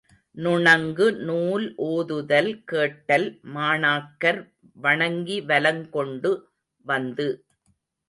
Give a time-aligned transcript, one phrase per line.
[0.37, 4.41] நுணங்கு நூல் ஓதுதல் கேட்டல் மாணாக்கர்
[4.79, 6.33] வணங்கி வலங் கொண்டு
[6.85, 7.29] வந்து.